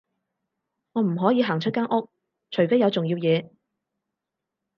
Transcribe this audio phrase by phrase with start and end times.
[0.93, 2.09] 我唔可以行出間屋，
[2.49, 3.51] 除非有重要嘢